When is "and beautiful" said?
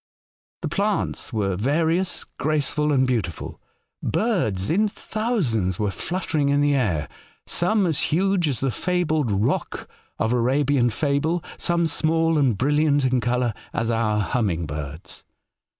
2.91-3.61